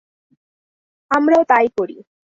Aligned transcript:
আমরাও 1.11 1.43
তাই 1.43 1.67
করি। 1.77 1.97